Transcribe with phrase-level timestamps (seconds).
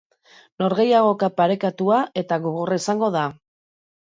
[0.61, 3.31] Norgehiagoka parekatua eta gogorra izango da.